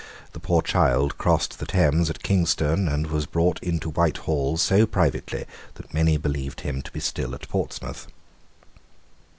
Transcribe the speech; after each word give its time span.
The 0.33 0.39
poor 0.39 0.63
child 0.63 1.19
crossed 1.19 1.59
the 1.59 1.67
Thames 1.67 2.09
at 2.09 2.23
Kingston, 2.23 2.87
and 2.87 3.05
was 3.05 3.27
brought 3.27 3.61
into 3.61 3.91
Whitehall 3.91 4.57
so 4.57 4.87
privately 4.87 5.45
that 5.75 5.93
many 5.93 6.17
believed 6.17 6.61
him 6.61 6.81
to 6.81 6.89
be 6.89 6.99
still 6.99 7.35
at 7.35 7.47
Portsmouth. 7.49 8.07